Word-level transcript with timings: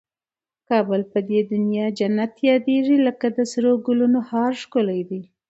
کابل 0.69 1.01
په 1.11 1.19
دي 1.29 1.39
دونیا 1.51 1.85
جنت 1.99 2.33
یادېږي 2.51 2.97
لکه 3.07 3.27
د 3.37 3.39
سرو 3.51 3.73
ګلنو 3.85 4.21
هار 4.29 4.51
ښکلی 4.61 5.01
دی 5.09 5.21